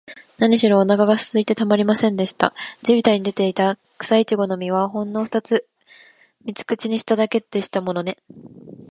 [0.39, 2.55] なにしろ、おなかがすいてたまりませんでした。
[2.81, 5.63] 地びたに出ていた、くさいちごの実を、ほんのふたつ
[6.43, 8.17] 三つ口にしただけでしたものね。